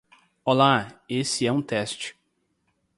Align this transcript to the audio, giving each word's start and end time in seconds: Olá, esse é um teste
Olá, 0.43 0.99
esse 1.07 1.45
é 1.45 1.51
um 1.51 1.61
teste 1.61 2.15